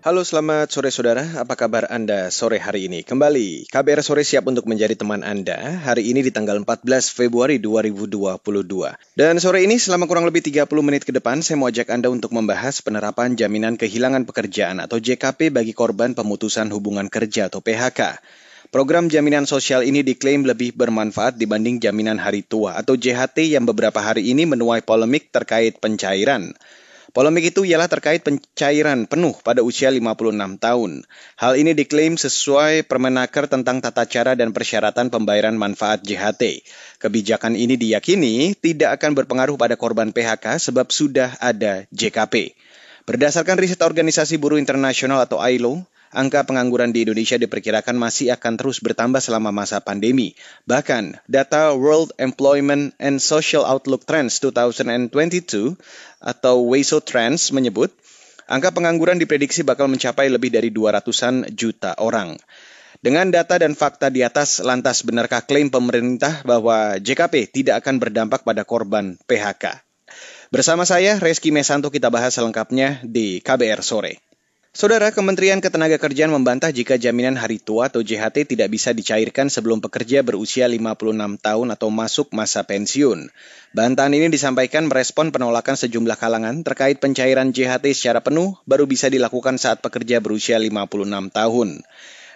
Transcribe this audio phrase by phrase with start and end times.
[0.00, 3.04] Halo selamat sore saudara, apa kabar Anda sore hari ini?
[3.04, 8.40] Kembali, KBR Sore siap untuk menjadi teman Anda hari ini di tanggal 14 Februari 2022.
[9.12, 12.32] Dan sore ini selama kurang lebih 30 menit ke depan saya mau ajak Anda untuk
[12.32, 18.24] membahas penerapan jaminan kehilangan pekerjaan atau JKP bagi korban pemutusan hubungan kerja atau PHK.
[18.72, 24.00] Program jaminan sosial ini diklaim lebih bermanfaat dibanding jaminan hari tua atau JHT yang beberapa
[24.00, 26.56] hari ini menuai polemik terkait pencairan.
[27.10, 31.02] Polemik itu ialah terkait pencairan penuh pada usia 56 tahun.
[31.34, 36.62] Hal ini diklaim sesuai Permenaker tentang tata cara dan persyaratan pembayaran manfaat JHT.
[37.02, 42.54] Kebijakan ini diyakini tidak akan berpengaruh pada korban PHK sebab sudah ada JKP.
[43.10, 48.82] Berdasarkan riset Organisasi Buruh Internasional atau ILO, angka pengangguran di Indonesia diperkirakan masih akan terus
[48.82, 50.34] bertambah selama masa pandemi.
[50.66, 55.78] Bahkan, data World Employment and Social Outlook Trends 2022
[56.18, 57.94] atau WESO Trends menyebut,
[58.50, 62.34] angka pengangguran diprediksi bakal mencapai lebih dari 200-an juta orang.
[63.00, 68.44] Dengan data dan fakta di atas, lantas benarkah klaim pemerintah bahwa JKP tidak akan berdampak
[68.44, 69.80] pada korban PHK?
[70.50, 74.29] Bersama saya, Reski Mesanto, kita bahas selengkapnya di KBR Sore.
[74.70, 80.22] Saudara Kementerian Ketenagakerjaan membantah jika jaminan hari tua atau JHT tidak bisa dicairkan sebelum pekerja
[80.22, 83.34] berusia 56 tahun atau masuk masa pensiun.
[83.74, 89.58] Bantahan ini disampaikan merespon penolakan sejumlah kalangan terkait pencairan JHT secara penuh baru bisa dilakukan
[89.58, 91.82] saat pekerja berusia 56 tahun.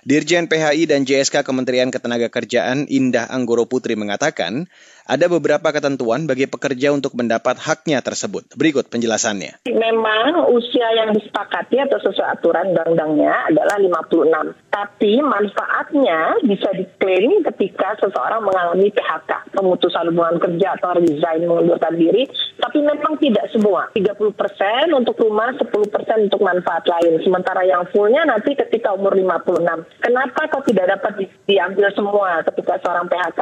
[0.02, 4.66] Dirjen PHI dan JSK Kementerian Ketenagakerjaan Indah Anggoro Putri mengatakan,
[5.04, 8.48] ada beberapa ketentuan bagi pekerja untuk mendapat haknya tersebut.
[8.56, 9.60] Berikut penjelasannya.
[9.68, 14.56] Memang usia yang disepakati atau sesuai aturan undang-undangnya adalah 56.
[14.72, 22.24] Tapi manfaatnya bisa diklaim ketika seseorang mengalami PHK, pemutusan hubungan kerja atau resign mengundurkan diri.
[22.56, 23.92] Tapi memang tidak semua.
[23.92, 24.24] 30%
[24.96, 27.20] untuk rumah, 10% untuk manfaat lain.
[27.20, 29.84] Sementara yang fullnya nanti ketika umur 56.
[30.00, 33.40] Kenapa kok tidak dapat di diambil semua ketika seorang PHK?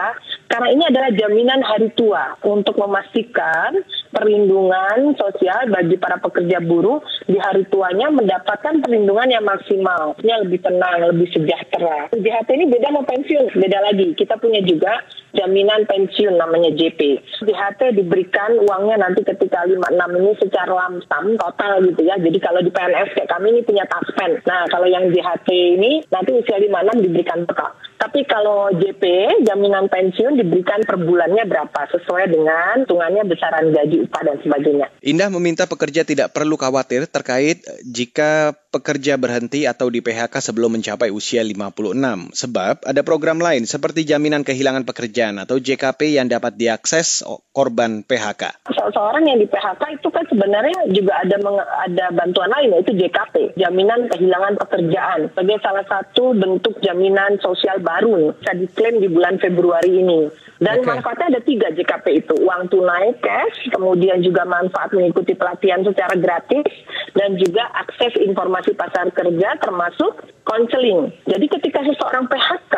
[0.52, 3.80] Karena ini adalah jaminan hari tua untuk memastikan
[4.12, 10.60] perlindungan sosial bagi para pekerja buruh di hari tuanya mendapatkan perlindungan yang maksimal, yang lebih
[10.60, 12.12] tenang, lebih sejahtera.
[12.12, 14.12] JHT ini beda sama pensiun, beda lagi.
[14.12, 15.00] Kita punya juga
[15.32, 17.00] jaminan pensiun namanya JP.
[17.48, 22.20] JHT diberikan uangnya nanti ketika 56 ini secara lamsam total gitu ya.
[22.20, 24.36] Jadi kalau di PNS kayak kami ini punya taspen.
[24.44, 25.48] Nah kalau yang JHT
[25.80, 27.72] ini nanti usia 56 diberikan total.
[28.02, 29.02] Tapi kalau JP,
[29.46, 34.86] jaminan pensiun diberikan per bulannya berapa sesuai dengan hitungannya besaran gaji upah dan sebagainya.
[35.06, 41.12] Indah meminta pekerja tidak perlu khawatir terkait jika pekerja berhenti atau di PHK sebelum mencapai
[41.12, 47.20] usia 56 sebab ada program lain seperti jaminan kehilangan pekerjaan atau JKP yang dapat diakses
[47.52, 48.64] korban PHK.
[48.72, 51.36] Seorang yang di PHK itu kan sebenarnya juga ada
[51.84, 58.32] ada bantuan lain yaitu JKP, jaminan kehilangan pekerjaan sebagai salah satu bentuk jaminan sosial baru
[58.40, 60.32] bisa diklaim di bulan Februari ini.
[60.62, 60.88] Dan okay.
[60.94, 66.70] manfaatnya ada tiga JKP itu, uang tunai, cash, kemudian juga manfaat mengikuti pelatihan secara gratis,
[67.18, 71.10] dan juga akses informasi pasar kerja termasuk konseling.
[71.26, 72.74] Jadi ketika seseorang PHK,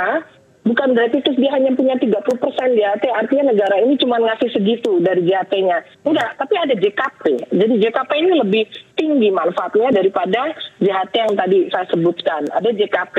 [0.64, 2.10] bukan berarti terus dia hanya punya 30
[2.40, 5.78] persen JHT, artinya negara ini cuma ngasih segitu dari JHT-nya.
[6.08, 7.24] Enggak, tapi ada JKP.
[7.52, 8.64] Jadi JKP ini lebih
[8.96, 12.42] tinggi manfaatnya daripada JHT yang tadi saya sebutkan.
[12.50, 13.16] Ada JKP.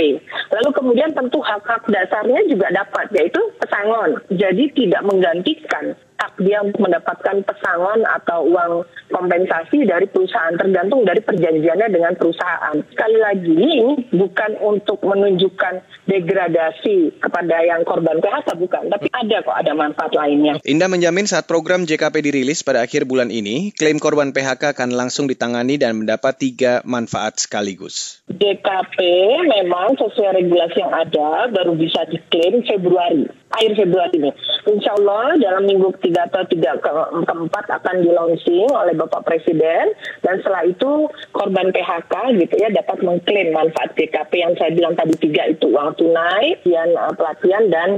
[0.51, 4.19] Lalu kemudian tentu hak-hak dasarnya juga dapat, yaitu pesangon.
[4.33, 5.93] Jadi tidak menggantikan
[6.25, 8.73] hak dia untuk mendapatkan pesangon atau uang
[9.13, 12.73] kompensasi dari perusahaan tergantung dari perjanjiannya dengan perusahaan.
[12.89, 19.57] Sekali lagi ini bukan untuk menunjukkan degradasi kepada yang korban PHK bukan, tapi ada kok
[19.57, 20.57] ada manfaat lainnya.
[20.65, 25.29] Indah menjamin saat program JKP dirilis pada akhir bulan ini, klaim korban PHK akan langsung
[25.29, 28.25] ditangani dan mendapat tiga manfaat sekaligus.
[28.29, 28.97] JKP
[29.45, 34.31] memang sesuai regulasi yang ada baru bisa diklaim Februari, akhir Februari ini.
[34.69, 36.89] Insya Allah dalam minggu ketiga atau tiga ke
[37.25, 42.13] keempat akan di launching oleh Bapak Presiden dan setelah itu korban PHK
[42.45, 46.91] gitu ya dapat mengklaim manfaat JKP yang saya bilang tadi tiga itu uang tunai, kemudian
[46.99, 47.89] uh, pelatihan dan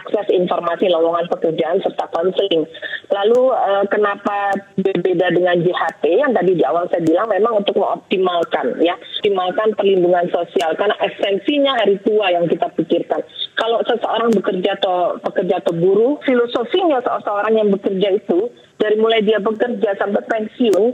[0.00, 2.64] akses informasi lowongan pekerjaan serta konseling.
[3.12, 8.80] Lalu uh, kenapa berbeda dengan JHT yang tadi di awal saya bilang memang untuk mengoptimalkan
[8.80, 13.20] ya, optimalkan perlindungan sosial karena esensinya hari tua yang kita pikirkan
[13.52, 18.48] kalau seseorang bekerja atau pekerja atau buruh, filosofinya seseorang yang bekerja itu
[18.80, 20.84] dari mulai dia bekerja sampai pensiun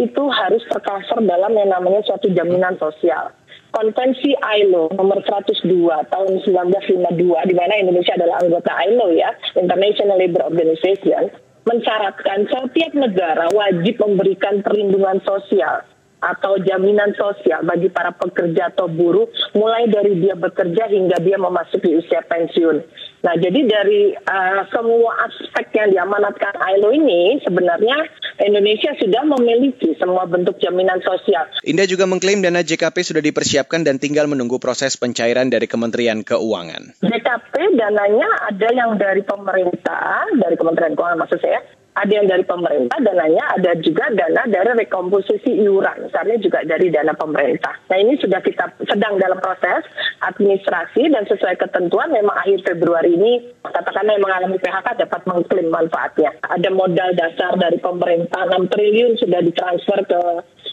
[0.00, 3.30] itu harus tercover dalam yang namanya suatu jaminan sosial.
[3.76, 5.68] Konvensi ILO nomor 102
[6.08, 7.12] tahun 1952
[7.44, 11.28] di mana Indonesia adalah anggota ILO ya, International Labour Organization,
[11.68, 15.84] mensyaratkan setiap negara wajib memberikan perlindungan sosial
[16.24, 22.00] atau jaminan sosial bagi para pekerja atau buruh mulai dari dia bekerja hingga dia memasuki
[22.00, 22.80] usia pensiun.
[23.28, 28.08] Nah, jadi dari uh, semua aspek yang diamanatkan ILO ini sebenarnya
[28.40, 31.48] Indonesia sudah memiliki semua bentuk jaminan sosial.
[31.64, 37.00] Indah juga mengklaim dana JKP sudah dipersiapkan dan tinggal menunggu proses pencairan dari Kementerian Keuangan.
[37.00, 41.60] JKP dananya ada yang dari pemerintah, dari Kementerian Keuangan maksud saya,
[41.96, 47.16] ada yang dari pemerintah dananya, ada juga dana dari rekomposisi iuran, misalnya juga dari dana
[47.16, 47.72] pemerintah.
[47.88, 49.88] Nah ini sudah kita sedang dalam proses
[50.20, 53.32] administrasi dan sesuai ketentuan memang akhir Februari ini
[53.64, 56.30] katakanlah yang mengalami PHK dapat mengklaim manfaatnya.
[56.44, 60.20] Ada modal dasar dari pemerintah 6 triliun sudah ditransfer ke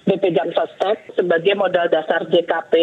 [0.03, 2.75] BP Jam Sostek sebagai modal dasar JKP.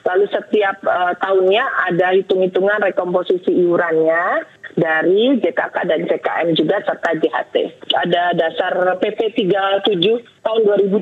[0.00, 4.44] Lalu setiap uh, tahunnya ada hitung-hitungan rekomposisi iurannya
[4.76, 7.56] dari JKK dan JKM juga serta JHT.
[7.90, 10.60] Ada dasar PP 37 tahun
[10.94, 11.00] 2021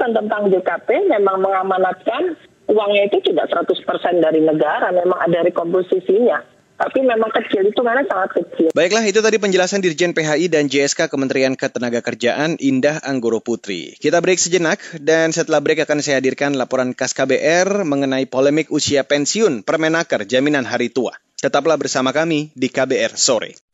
[0.00, 2.36] kan tentang JKP memang mengamanatkan
[2.70, 8.40] uangnya itu tidak 100% dari negara, memang ada rekomposisinya tapi memang kecil itu karena sangat
[8.40, 8.72] kecil.
[8.72, 14.00] Baiklah, itu tadi penjelasan Dirjen PHI dan JSK Kementerian Ketenagakerjaan Indah Anggoro Putri.
[14.00, 19.04] Kita break sejenak dan setelah break akan saya hadirkan laporan KAS KBR mengenai polemik usia
[19.04, 21.12] pensiun Permenaker Jaminan Hari Tua.
[21.36, 23.69] Tetaplah bersama kami di KBR Sore.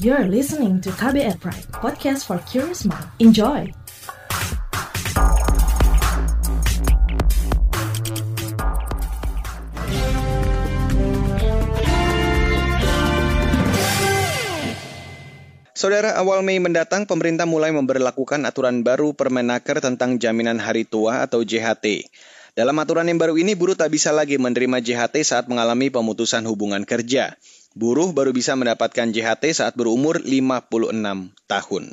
[0.00, 3.04] You're listening to KBR Pride, podcast for curious mind.
[3.20, 3.68] Enjoy!
[15.76, 21.44] Saudara, awal Mei mendatang, pemerintah mulai memberlakukan aturan baru Permenaker tentang jaminan hari tua atau
[21.44, 22.08] JHT.
[22.56, 26.88] Dalam aturan yang baru ini, buruh tak bisa lagi menerima JHT saat mengalami pemutusan hubungan
[26.88, 27.36] kerja.
[27.78, 30.66] Buruh baru bisa mendapatkan JHT saat berumur 56
[31.46, 31.84] tahun.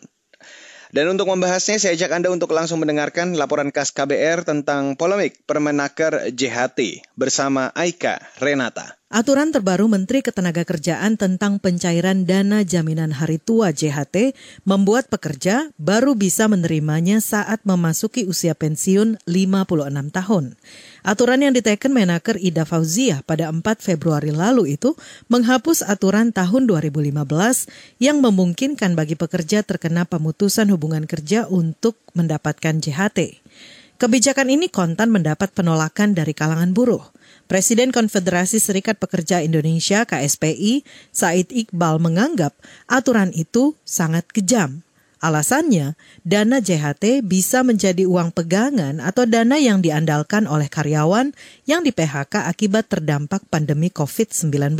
[0.87, 6.33] Dan untuk membahasnya, saya ajak Anda untuk langsung mendengarkan laporan KAS KBR tentang polemik Permenaker
[6.33, 8.96] JHT bersama Aika Renata.
[9.07, 14.35] Aturan terbaru Menteri Ketenagakerjaan tentang pencairan dana jaminan hari tua JHT
[14.67, 20.59] membuat pekerja baru bisa menerimanya saat memasuki usia pensiun 56 tahun.
[21.07, 24.91] Aturan yang diteken Menaker Ida Fauziah pada 4 Februari lalu itu
[25.31, 27.15] menghapus aturan tahun 2015
[28.03, 33.39] yang memungkinkan bagi pekerja terkena pemutusan hubungan kerja untuk mendapatkan JHT.
[33.97, 37.01] Kebijakan ini kontan mendapat penolakan dari kalangan buruh.
[37.49, 42.53] Presiden Konfederasi Serikat Pekerja Indonesia KSPI, Said Iqbal menganggap
[42.85, 44.85] aturan itu sangat kejam.
[45.17, 51.33] Alasannya, dana JHT bisa menjadi uang pegangan atau dana yang diandalkan oleh karyawan
[51.65, 54.77] yang di PHK akibat terdampak pandemi COVID-19.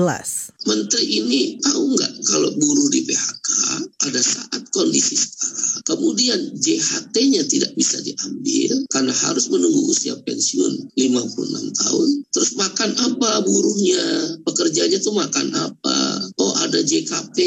[0.70, 3.50] Menteri ini tahu nggak kalau buruh di PHK
[3.98, 11.82] pada saat kondisi sekarang, kemudian JHT-nya tidak bisa diambil karena harus menunggu usia pensiun 56
[11.82, 12.10] tahun.
[12.30, 14.04] Terus makan apa buruhnya?
[14.46, 15.98] Pekerjanya tuh makan apa?
[16.38, 17.38] Oh ada JKP,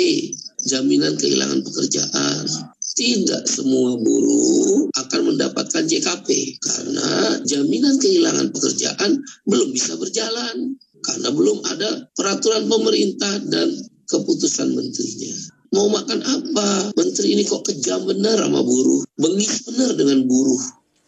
[0.66, 2.44] jaminan kehilangan pekerjaan.
[2.90, 11.62] Tidak semua buruh akan mendapatkan JKP karena jaminan kehilangan pekerjaan belum bisa berjalan karena belum
[11.70, 13.72] ada peraturan pemerintah dan
[14.10, 15.34] keputusan menterinya.
[15.70, 16.90] Mau makan apa?
[16.98, 19.06] Menteri ini kok kejam benar sama buruh.
[19.14, 20.58] Bengis benar dengan buruh.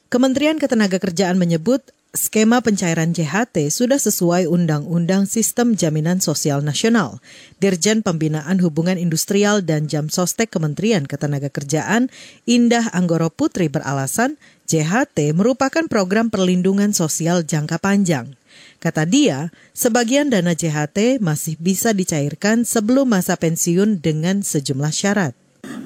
[0.07, 1.83] Kementerian Ketenagakerjaan menyebut
[2.13, 7.25] skema pencairan JHT sudah sesuai Undang-Undang Sistem Jaminan Sosial Nasional.
[7.57, 12.13] Dirjen Pembinaan Hubungan Industrial dan Jam Sostek Kementerian Ketenagakerjaan
[12.45, 14.37] Indah Anggoro Putri beralasan
[14.69, 18.37] JHT merupakan program perlindungan sosial jangka panjang.
[18.77, 25.33] Kata dia, sebagian dana JHT masih bisa dicairkan sebelum masa pensiun dengan sejumlah syarat.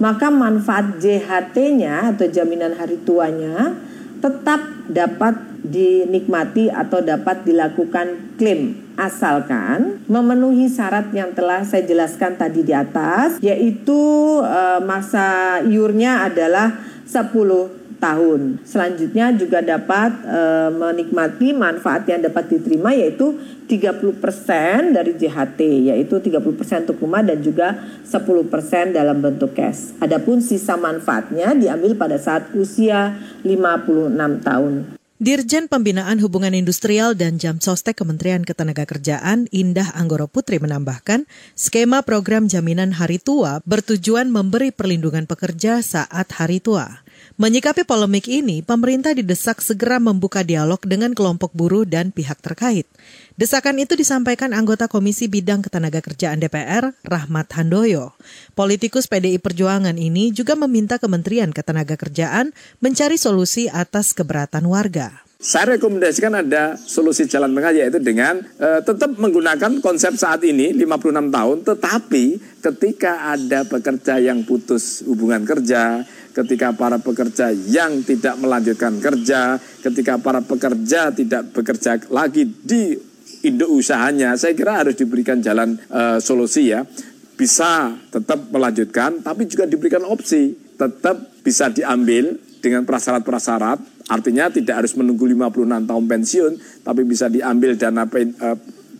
[0.03, 3.79] Maka manfaat JHT-nya atau jaminan hari tuanya
[4.21, 5.35] tetap dapat
[5.67, 8.87] dinikmati atau dapat dilakukan klaim.
[8.97, 14.01] Asalkan memenuhi syarat yang telah saya jelaskan tadi di atas yaitu
[14.41, 18.63] eh, masa iurnya adalah 10 tahun.
[18.63, 20.41] Selanjutnya juga dapat e,
[20.73, 23.35] menikmati manfaat yang dapat diterima yaitu
[23.67, 25.61] 30% dari JHT
[25.91, 27.75] yaitu 30% untuk rumah dan juga
[28.07, 29.97] 10% dalam bentuk cash.
[29.99, 34.97] Adapun sisa manfaatnya diambil pada saat usia 56 tahun.
[35.17, 41.25] Dirjen Pembinaan Hubungan Industrial dan Jam Sostek Kementerian Ketenagakerjaan Indah Anggoro Putri menambahkan,
[41.57, 47.01] skema program jaminan hari tua bertujuan memberi perlindungan pekerja saat hari tua.
[47.37, 52.89] Menyikapi polemik ini, pemerintah didesak segera membuka dialog dengan kelompok buruh dan pihak terkait.
[53.37, 58.17] Desakan itu disampaikan anggota Komisi Bidang Ketenagakerjaan DPR, Rahmat Handoyo.
[58.57, 65.27] Politikus PDI Perjuangan ini juga meminta Kementerian Ketenagakerjaan mencari solusi atas keberatan warga.
[65.37, 71.13] Saya rekomendasikan ada solusi jalan tengah yaitu dengan e, tetap menggunakan konsep saat ini 56
[71.29, 72.25] tahun tetapi
[72.65, 80.21] ketika ada pekerja yang putus hubungan kerja ketika para pekerja yang tidak melanjutkan kerja, ketika
[80.21, 82.93] para pekerja tidak bekerja lagi di
[83.41, 86.85] induk usahanya, saya kira harus diberikan jalan e, solusi ya.
[87.37, 94.93] Bisa tetap melanjutkan, tapi juga diberikan opsi, tetap bisa diambil dengan prasyarat-prasyarat, artinya tidak harus
[94.97, 98.49] menunggu 56 tahun pensiun, tapi bisa diambil dana pen, e,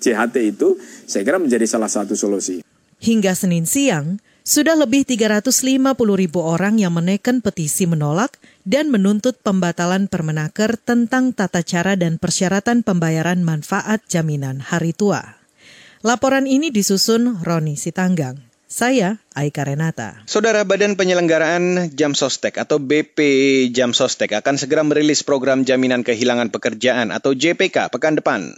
[0.01, 0.77] JHT itu,
[1.09, 2.61] saya kira menjadi salah satu solusi.
[3.01, 10.07] Hingga Senin siang, sudah lebih 350 ribu orang yang menekan petisi menolak dan menuntut pembatalan
[10.07, 15.43] permenaker tentang tata cara dan persyaratan pembayaran manfaat jaminan hari tua.
[16.07, 18.39] Laporan ini disusun Roni Sitanggang.
[18.71, 20.23] Saya Aika Renata.
[20.31, 23.19] Saudara Badan Penyelenggaraan Jam Sostek atau BP
[23.75, 28.55] Jam Sostek akan segera merilis program jaminan kehilangan pekerjaan atau JPK pekan depan.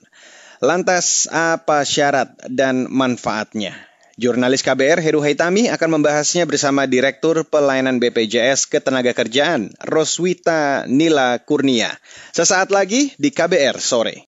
[0.60, 3.87] Lantas apa syarat dan manfaatnya?
[4.18, 11.94] Jurnalis KBR Heru Haitami akan membahasnya bersama Direktur Pelayanan BPJS Ketenagakerjaan Roswita Nila Kurnia.
[12.34, 14.26] Sesaat lagi di KBR sore.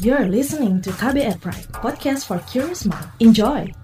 [0.00, 3.12] You're listening to KBR Pride, podcast for curious mind.
[3.20, 3.83] Enjoy.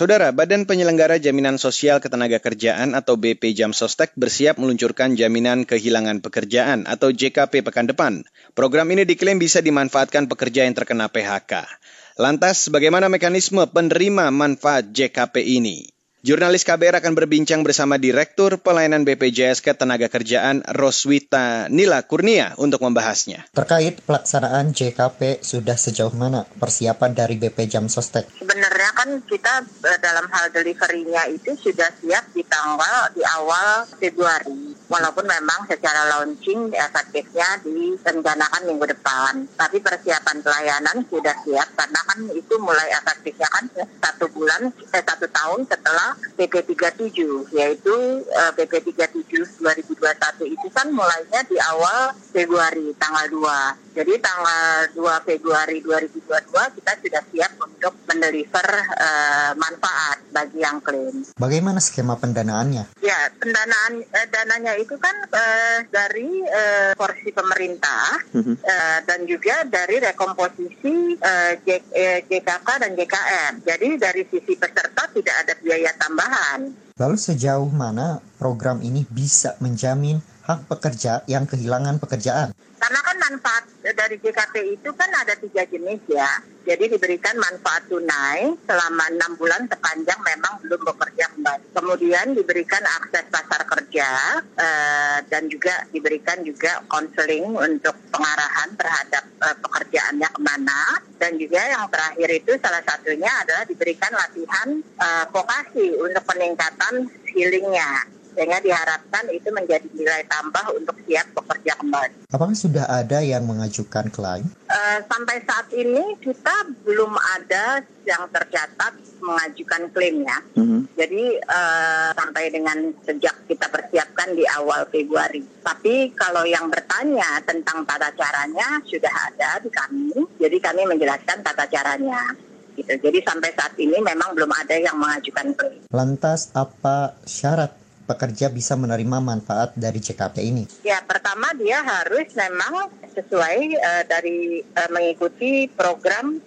[0.00, 6.88] Saudara, Badan Penyelenggara Jaminan Sosial Ketenagakerjaan atau BP Jam Sostek bersiap meluncurkan jaminan kehilangan pekerjaan
[6.88, 8.24] atau JKP pekan depan.
[8.56, 11.68] Program ini diklaim bisa dimanfaatkan pekerja yang terkena PHK.
[12.16, 15.99] Lantas, bagaimana mekanisme penerima manfaat JKP ini?
[16.20, 23.48] Jurnalis KBR akan berbincang bersama Direktur Pelayanan BPJS Ketenagakerjaan Roswita Nila Kurnia untuk membahasnya.
[23.56, 28.28] Terkait pelaksanaan JKP sudah sejauh mana persiapan dari BP Jam Sostek?
[28.36, 34.76] Sebenarnya kan kita eh, dalam hal deliverynya itu sudah siap di tanggal di awal Februari.
[34.92, 39.48] Walaupun memang secara launching efektifnya direncanakan minggu depan.
[39.56, 43.64] Tapi persiapan pelayanan sudah siap karena kan itu mulai efektifnya kan
[44.04, 50.88] satu bulan, eh, satu tahun setelah PP 37 yaitu uh, PP 37 2021 itu kan
[50.90, 53.89] mulainya di awal Februari tanggal 2.
[53.90, 61.26] Jadi tanggal 2 Februari 2022 kita sudah siap untuk mendeliver uh, manfaat bagi yang klaim.
[61.34, 62.86] Bagaimana skema pendanaannya?
[63.02, 68.54] Ya, pendanaan uh, dananya itu kan uh, dari uh, porsi pemerintah uh-huh.
[68.62, 71.18] uh, dan juga dari rekomposisi
[71.66, 73.52] J, uh, JKK dan JKM.
[73.66, 76.70] Jadi dari sisi peserta tidak ada biaya tambahan.
[77.00, 82.52] Lalu sejauh mana program ini bisa menjamin hak pekerja yang kehilangan pekerjaan?
[82.80, 86.40] Karena kan manfaat dari JKP itu kan ada tiga jenis ya.
[86.64, 91.76] Jadi diberikan manfaat tunai selama enam bulan sepanjang memang belum bekerja kembali.
[91.76, 94.08] Kemudian diberikan akses pasar kerja
[94.40, 100.80] eh, dan juga diberikan juga konseling untuk pengarahan terhadap eh, pekerjaannya ke mana.
[101.20, 108.19] Dan juga yang terakhir itu salah satunya adalah diberikan latihan eh, vokasi untuk peningkatan skillingnya
[108.34, 112.14] sehingga diharapkan itu menjadi nilai tambah untuk siap bekerja kembali.
[112.30, 114.46] Apakah sudah ada yang mengajukan klaim?
[114.70, 120.38] Uh, sampai saat ini kita belum ada yang tercatat mengajukan klaimnya.
[120.56, 120.80] Mm -hmm.
[120.96, 125.44] Jadi uh, sampai dengan sejak kita persiapkan di awal Februari.
[125.60, 130.16] Tapi kalau yang bertanya tentang tata caranya sudah ada di kami.
[130.40, 132.32] Jadi kami menjelaskan tata caranya
[132.80, 132.92] gitu.
[132.96, 135.80] Jadi sampai saat ini memang belum ada yang mengajukan klaim.
[135.92, 137.76] Lantas apa syarat
[138.10, 140.64] pekerja bisa menerima manfaat dari JKP ini?
[140.82, 146.42] Ya, pertama dia harus memang sesuai uh, dari uh, mengikuti program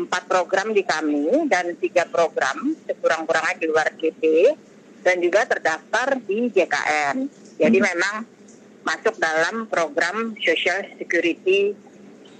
[0.00, 4.22] empat program di kami dan tiga program sekurang-kurangnya di luar JP
[5.04, 7.16] dan juga terdaftar di JKN.
[7.60, 7.88] Jadi hmm.
[7.92, 8.16] memang
[8.84, 11.76] masuk dalam program Social Security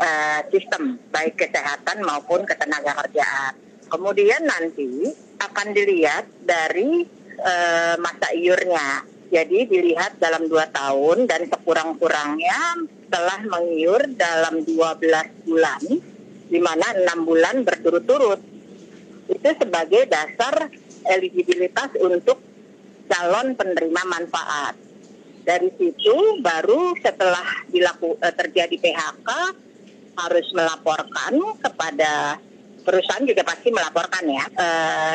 [0.01, 3.53] uh, System baik kesehatan maupun ketenaga kerjaan.
[3.91, 7.05] Kemudian nanti akan dilihat dari
[7.41, 9.05] uh, masa iurnya.
[9.31, 15.83] Jadi dilihat dalam dua tahun dan sekurang-kurangnya telah mengiur dalam 12 bulan,
[16.51, 18.43] di mana enam bulan berturut-turut.
[19.31, 20.67] Itu sebagai dasar
[21.07, 22.43] eligibilitas untuk
[23.07, 24.75] calon penerima manfaat.
[25.47, 29.29] Dari situ baru setelah dilaku, eh, terjadi PHK
[30.19, 32.39] harus melaporkan kepada
[32.83, 34.45] perusahaan juga pasti melaporkan ya.
[34.51, 34.67] E,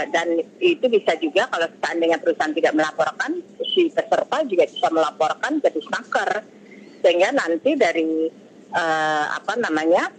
[0.09, 0.27] dan
[0.61, 3.41] itu bisa juga kalau seandainya perusahaan tidak melaporkan
[3.73, 6.45] si peserta juga bisa melaporkan ke disnaker
[7.01, 8.29] sehingga nanti dari
[8.71, 8.83] e,
[9.29, 10.09] apa namanya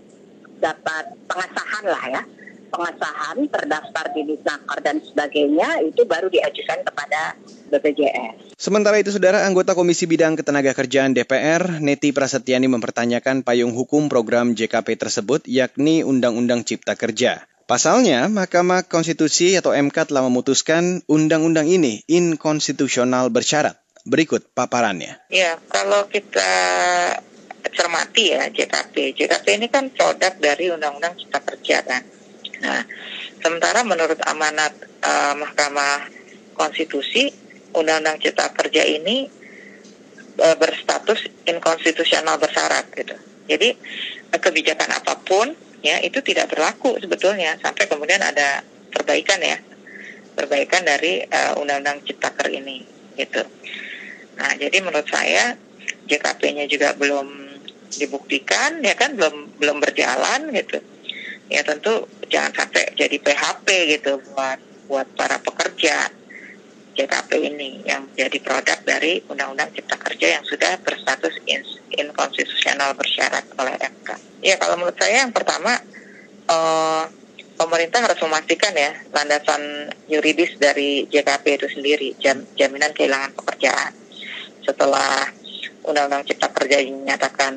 [0.60, 2.22] dapat pengesahan lah ya
[2.68, 7.38] pengesahan terdaftar di disnaker dan sebagainya itu baru diajukan kepada
[7.72, 8.56] BPJS.
[8.56, 14.96] Sementara itu, saudara anggota Komisi Bidang Ketenagakerjaan DPR, Neti Prasetyani mempertanyakan payung hukum program JKP
[14.96, 17.44] tersebut, yakni Undang-Undang Cipta Kerja.
[17.66, 23.74] Pasalnya, Mahkamah Konstitusi atau MK telah memutuskan undang-undang ini inkonstitusional bersyarat.
[24.06, 25.18] Berikut paparannya.
[25.34, 26.46] Ya, kalau kita
[27.74, 29.18] cermati ya JKP.
[29.18, 32.02] JKP ini kan produk dari Undang-Undang Cipta Kerja kan.
[32.64, 32.80] Nah,
[33.44, 34.72] sementara menurut amanat
[35.04, 36.08] uh, Mahkamah
[36.56, 37.28] Konstitusi
[37.76, 39.28] Undang-Undang Cipta Kerja ini
[40.36, 43.12] e, berstatus inkonstitusional bersyarat gitu.
[43.44, 43.68] Jadi
[44.32, 45.52] e, kebijakan apa pun
[45.84, 49.60] ya itu tidak berlaku sebetulnya sampai kemudian ada perbaikan ya
[50.36, 52.84] perbaikan dari uh, Undang-Undang Ciptaker ini
[53.16, 53.40] gitu.
[54.36, 55.56] Nah jadi menurut saya
[56.04, 57.56] JKP-nya juga belum
[57.96, 60.76] dibuktikan ya kan belum belum berjalan gitu.
[61.46, 63.66] Ya tentu jangan sampai jadi PHP
[63.98, 66.10] gitu buat buat para pekerja
[66.96, 71.36] JKP ini yang jadi produk dari Undang-Undang Cipta Kerja yang sudah berstatus
[71.92, 74.08] inkonstitusional bersyarat oleh MK.
[74.40, 75.76] Ya kalau menurut saya yang pertama
[76.48, 77.04] uh,
[77.60, 83.92] pemerintah harus memastikan ya landasan yuridis dari JKP itu sendiri jam, jaminan kehilangan pekerjaan
[84.64, 85.28] setelah
[85.84, 87.54] Undang-Undang Cipta Kerja dinyatakan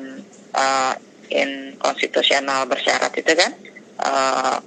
[0.52, 0.94] uh,
[1.32, 3.52] inkonstitusional bersyarat itu kan.
[4.00, 4.58] Uh,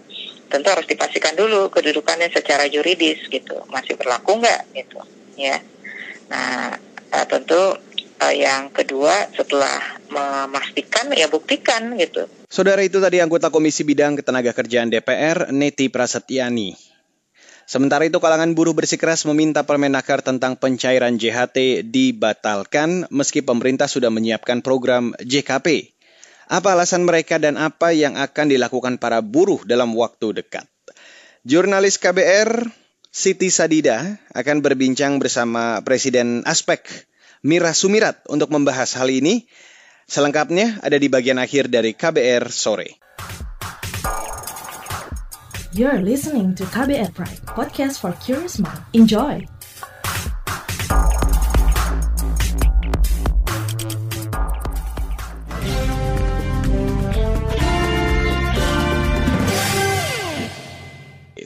[0.54, 3.58] tentu harus dipastikan dulu kedudukannya secara yuridis gitu.
[3.74, 5.02] Masih berlaku nggak gitu
[5.34, 5.58] ya.
[6.30, 6.78] Nah
[7.10, 7.78] uh, tentu
[8.22, 9.82] uh, yang kedua setelah
[10.14, 12.30] memastikan ya buktikan gitu.
[12.46, 16.94] Saudara itu tadi anggota Komisi Bidang Ketenagakerjaan DPR Neti Prasetyani.
[17.64, 24.60] Sementara itu kalangan buruh bersikeras meminta Permenaker tentang pencairan JHT dibatalkan meski pemerintah sudah menyiapkan
[24.60, 25.93] program JKP
[26.48, 30.68] apa alasan mereka dan apa yang akan dilakukan para buruh dalam waktu dekat?
[31.44, 32.72] Jurnalis KBR
[33.14, 36.82] Siti Sadida akan berbincang bersama Presiden Aspek
[37.46, 39.46] Mira Sumirat untuk membahas hal ini.
[40.10, 43.00] Selengkapnya ada di bagian akhir dari KBR sore.
[45.74, 48.82] You're listening to KBR Pride, podcast for curious mind.
[48.94, 49.53] Enjoy.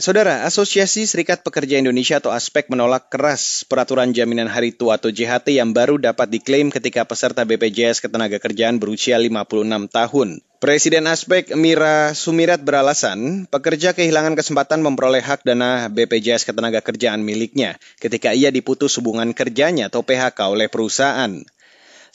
[0.08, 5.52] Saudara, Asosiasi Serikat Pekerja Indonesia atau ASPEK menolak keras peraturan jaminan hari tua atau JHT
[5.52, 10.40] yang baru dapat diklaim ketika peserta BPJS Ketenagakerjaan berusia 56 tahun.
[10.64, 18.32] Presiden ASPEK Mira Sumirat beralasan pekerja kehilangan kesempatan memperoleh hak dana BPJS Ketenagakerjaan miliknya ketika
[18.32, 21.44] ia diputus hubungan kerjanya atau PHK oleh perusahaan.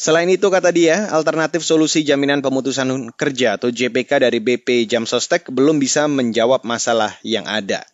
[0.02, 5.46] Selain itu, kata dia, alternatif solusi jaminan pemutusan kerja atau JPK dari BP Jam Sostek
[5.46, 7.86] belum bisa menjawab masalah yang ada.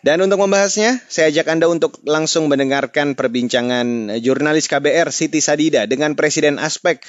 [0.00, 6.16] Dan untuk membahasnya, saya ajak Anda untuk langsung mendengarkan perbincangan jurnalis KBR Siti Sadida dengan
[6.16, 7.04] Presiden Aspek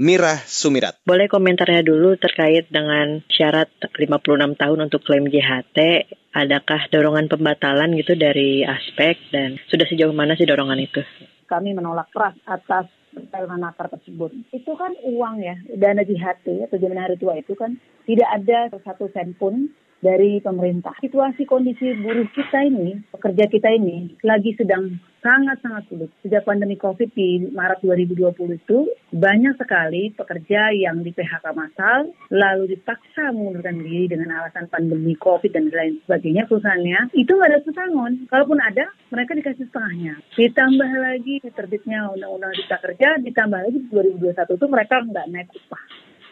[0.00, 1.04] Mira Sumirat.
[1.04, 6.08] Boleh komentarnya dulu terkait dengan syarat 56 tahun untuk klaim JHT.
[6.32, 11.04] Adakah dorongan pembatalan gitu dari aspek dan sudah sejauh mana sih dorongan itu?
[11.44, 14.36] Kami menolak keras atas pencairan nakar tersebut.
[14.52, 19.08] Itu kan uang ya, dana JHT atau jaminan hari tua itu kan tidak ada satu
[19.16, 20.94] sen pun dari pemerintah.
[21.00, 26.10] Situasi kondisi buruh kita ini, pekerja kita ini lagi sedang sangat-sangat sulit.
[26.22, 28.78] Sejak pandemi COVID di Maret 2020 itu
[29.10, 35.50] banyak sekali pekerja yang di PHK massal lalu dipaksa mengundurkan diri dengan alasan pandemi COVID
[35.50, 38.12] dan lain sebagainya perusahaannya itu nggak ada pesangon.
[38.30, 40.14] Kalaupun ada, mereka dikasih setengahnya.
[40.38, 45.84] Ditambah lagi terbitnya Undang-Undang Cipta Kerja, ditambah lagi 2021 itu mereka nggak naik upah.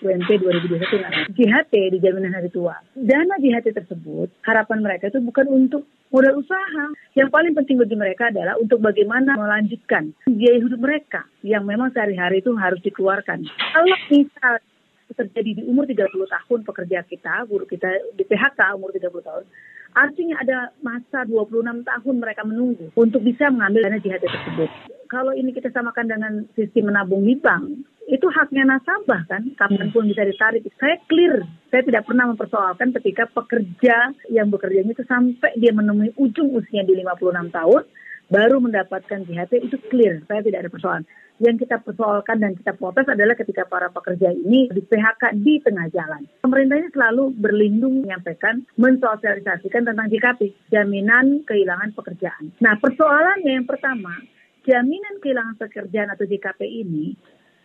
[0.04, 2.76] UMP 2021 JHT di jaminan hari tua.
[2.92, 6.92] Dana JHT tersebut harapan mereka itu bukan untuk modal usaha.
[7.16, 12.44] Yang paling penting bagi mereka adalah untuk bagaimana melanjutkan biaya hidup mereka yang memang sehari-hari
[12.44, 13.48] itu harus dikeluarkan.
[13.48, 14.60] Kalau misal
[15.14, 17.88] terjadi di umur 30 tahun pekerja kita, guru kita
[18.18, 19.44] di PHK umur 30 tahun,
[19.94, 24.70] Artinya ada masa 26 tahun mereka menunggu untuk bisa mengambil dana JHT tersebut.
[25.06, 30.04] Kalau ini kita samakan dengan sistem menabung di bank, itu haknya nasabah kan, kapan pun
[30.04, 30.60] bisa ditarik.
[30.76, 36.52] Saya clear, saya tidak pernah mempersoalkan ketika pekerja yang bekerjanya itu sampai dia menemui ujung
[36.52, 37.82] usia di 56 tahun,
[38.28, 41.04] baru mendapatkan JHT itu clear, saya tidak ada persoalan.
[41.42, 45.90] Yang kita persoalkan dan kita protes adalah ketika para pekerja ini di PHK di tengah
[45.90, 46.22] jalan.
[46.46, 52.54] Pemerintahnya selalu berlindung menyampaikan, mensosialisasikan tentang JKP, jaminan kehilangan pekerjaan.
[52.62, 54.14] Nah persoalannya yang pertama,
[54.62, 57.18] jaminan kehilangan pekerjaan atau JKP ini,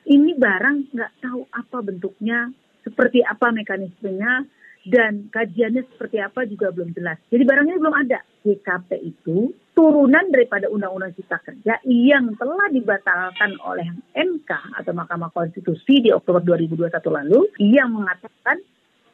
[0.08, 2.54] ini barang nggak tahu apa bentuknya,
[2.86, 4.48] seperti apa mekanismenya,
[4.88, 7.20] dan kajiannya seperti apa juga belum jelas.
[7.28, 8.20] Jadi barangnya belum ada.
[8.40, 16.00] JKP itu turunan daripada Undang-Undang Cipta Kerja yang telah dibatalkan oleh MK atau Mahkamah Konstitusi
[16.00, 18.64] di Oktober 2021 lalu yang mengatakan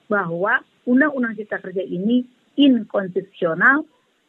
[0.05, 2.21] bahwa Undang-Undang Cipta Kerja ini
[2.55, 3.81] inkonstitusional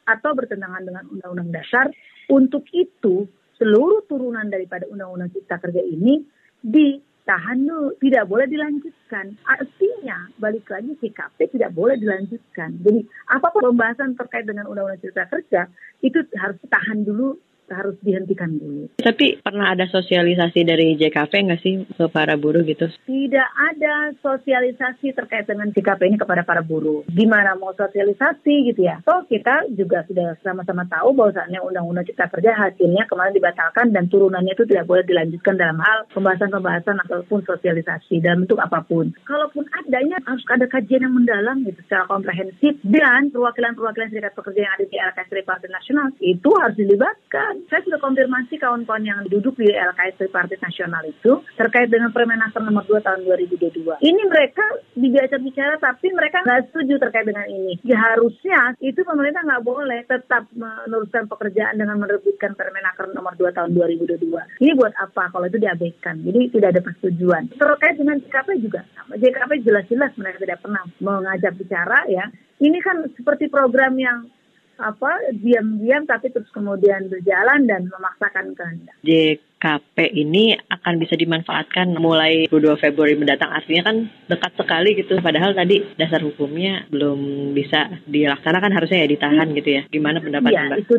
[0.09, 1.87] atau bertentangan dengan Undang-Undang Dasar.
[2.33, 3.29] Untuk itu,
[3.61, 6.25] seluruh turunan daripada Undang-Undang Cipta Kerja ini
[6.67, 9.39] ditahan dulu, tidak boleh dilanjutkan.
[9.47, 12.75] Artinya, balik lagi CKP tidak boleh dilanjutkan.
[12.83, 15.71] Jadi, apa pun pembahasan terkait dengan Undang-Undang Cipta Kerja,
[16.03, 17.39] itu harus tahan dulu
[17.71, 18.91] harus dihentikan dulu.
[18.99, 22.87] Tapi pernah ada sosialisasi dari JKP nggak sih ke para buruh gitu?
[23.07, 27.03] Tidak ada sosialisasi terkait dengan JKP ini kepada para buruh.
[27.11, 29.03] Gimana mau sosialisasi gitu ya?
[29.03, 34.55] So kita juga sudah sama-sama tahu bahwasannya Undang-Undang Cipta Kerja hasilnya kemarin dibatalkan dan turunannya
[34.55, 39.11] itu tidak boleh dilanjutkan dalam hal pembahasan-pembahasan ataupun sosialisasi dalam bentuk apa pun.
[39.27, 44.75] Kalaupun adanya harus ada kajian yang mendalam gitu secara komprehensif dan perwakilan-perwakilan serikat pekerja yang
[44.75, 49.73] ada di LKS Tripartit Nasional itu harus dilibatkan saya sudah konfirmasi kawan-kawan yang duduk di
[49.73, 54.01] LKS Tripartit Nasional itu terkait dengan Permenaker nomor 2 tahun 2022.
[54.05, 54.65] Ini mereka
[54.95, 57.81] dibicara-bicara tapi mereka nggak setuju terkait dengan ini.
[57.87, 63.71] Ya harusnya itu pemerintah nggak boleh tetap meneruskan pekerjaan dengan menerbitkan Permenaker nomor 2 tahun
[63.73, 64.63] 2022.
[64.63, 66.21] Ini buat apa kalau itu diabaikan?
[66.23, 67.57] Jadi tidak ada persetujuan.
[67.57, 68.83] Terkait dengan JKP juga
[69.15, 72.27] JKP jelas-jelas mereka tidak pernah mengajak bicara ya.
[72.57, 74.27] Ini kan seperti program yang
[74.77, 78.97] apa diam-diam tapi terus kemudian berjalan dan memaksakan kehendak.
[79.05, 83.97] JKP ini akan bisa dimanfaatkan mulai 22 Februari mendatang artinya kan
[84.29, 89.83] dekat sekali gitu padahal tadi dasar hukumnya belum bisa dilaksanakan harusnya ya ditahan gitu ya.
[89.89, 90.79] Gimana pendapat ya, Mbak?
[90.85, 90.97] Itu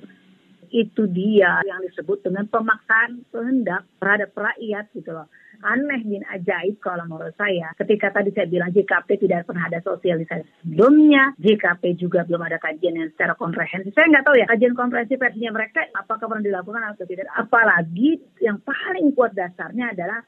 [0.86, 5.26] itu dia yang disebut dengan pemaksaan kehendak terhadap rakyat gitu loh
[5.64, 7.74] aneh bin ajaib kalau menurut saya.
[7.78, 12.98] Ketika tadi saya bilang JKP tidak pernah ada sosialisasi sebelumnya, JKP juga belum ada kajian
[12.98, 13.94] yang secara komprehensif.
[13.94, 17.30] Saya nggak tahu ya kajian komprehensif versinya mereka apakah pernah dilakukan atau tidak.
[17.34, 20.22] Apalagi yang paling kuat dasarnya adalah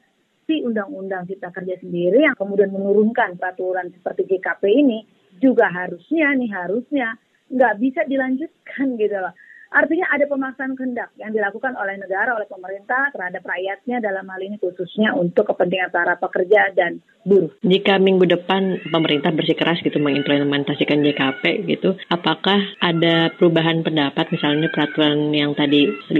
[0.50, 4.98] si Undang-Undang Cipta Kerja sendiri yang kemudian menurunkan peraturan seperti JKP ini
[5.38, 7.14] juga harusnya nih harusnya
[7.50, 9.34] nggak bisa dilanjutkan gitu loh.
[9.70, 14.58] Artinya ada pemaksaan kehendak yang dilakukan oleh negara, oleh pemerintah terhadap rakyatnya dalam hal ini
[14.58, 17.54] khususnya untuk kepentingan para pekerja dan buruh.
[17.62, 25.30] Jika minggu depan pemerintah bersikeras gitu mengimplementasikan JKP gitu, apakah ada perubahan pendapat misalnya peraturan
[25.30, 26.18] yang tadi 56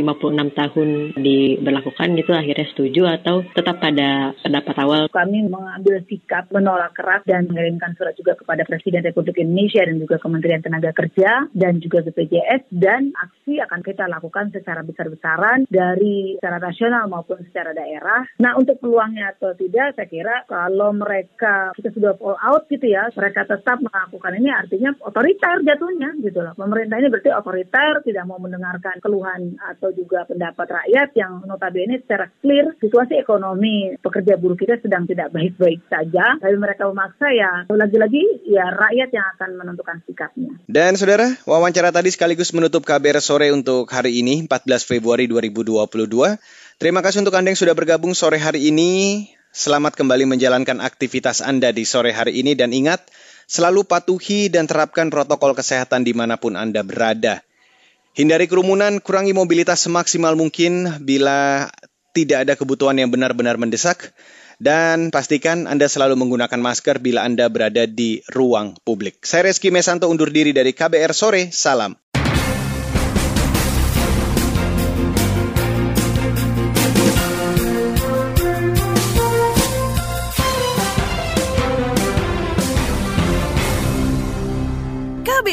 [0.55, 5.03] tahun diberlakukan gitu akhirnya setuju atau tetap pada pendapat awal?
[5.11, 10.23] Kami mengambil sikap menolak keras dan mengirimkan surat juga kepada Presiden Republik Indonesia dan juga
[10.23, 16.37] Kementerian Tenaga Kerja dan juga BPJS dan aksi aksi akan kita lakukan secara besar-besaran dari
[16.37, 18.29] secara nasional maupun secara daerah.
[18.37, 23.09] Nah untuk peluangnya atau tidak saya kira kalau mereka kita sudah all out gitu ya
[23.17, 26.53] mereka tetap melakukan ini artinya otoriter jatuhnya gitu loh.
[26.53, 32.29] Pemerintah ini berarti otoriter tidak mau mendengarkan keluhan atau juga pendapat rakyat yang notabene secara
[32.45, 38.45] clear situasi ekonomi pekerja buruh kita sedang tidak baik-baik saja tapi mereka memaksa ya lagi-lagi
[38.53, 40.53] ya rakyat yang akan menentukan sikapnya.
[40.69, 45.87] Dan saudara, wawancara tadi sekaligus menutup KBR sore untuk hari ini, 14 Februari 2022.
[46.83, 49.23] Terima kasih untuk Anda yang sudah bergabung sore hari ini.
[49.55, 53.07] Selamat kembali menjalankan aktivitas Anda di sore hari ini dan ingat,
[53.47, 57.47] selalu patuhi dan terapkan protokol kesehatan di mana pun Anda berada.
[58.19, 61.71] Hindari kerumunan, kurangi mobilitas semaksimal mungkin bila
[62.11, 64.11] tidak ada kebutuhan yang benar-benar mendesak.
[64.59, 69.23] Dan pastikan Anda selalu menggunakan masker bila Anda berada di ruang publik.
[69.23, 71.95] Saya Reski Mesanto undur diri dari KBR Sore, salam.